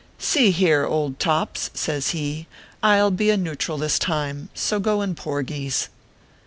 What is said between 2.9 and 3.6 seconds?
ll be a